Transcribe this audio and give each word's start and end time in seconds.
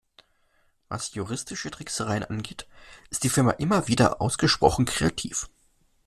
Was 0.89 1.13
juristische 1.13 1.69
Tricksereien 1.69 2.23
angeht, 2.23 2.67
ist 3.11 3.23
die 3.23 3.29
Firma 3.29 3.51
immer 3.51 3.87
wieder 3.87 4.19
ausgesprochen 4.19 4.85
kreativ. 4.85 5.47